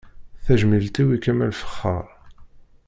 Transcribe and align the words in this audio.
Tajmilt-iw 0.45 1.09
i 1.15 1.17
Kamal 1.23 1.51
Fexxaṛ. 1.61 2.05